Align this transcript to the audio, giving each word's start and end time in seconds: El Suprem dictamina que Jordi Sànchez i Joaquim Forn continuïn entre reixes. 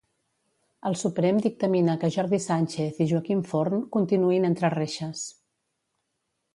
El 0.89 0.95
Suprem 1.01 1.41
dictamina 1.47 1.95
que 2.05 2.09
Jordi 2.17 2.41
Sànchez 2.47 3.03
i 3.05 3.09
Joaquim 3.13 3.47
Forn 3.53 3.87
continuïn 3.99 4.53
entre 4.53 4.77
reixes. 4.79 5.27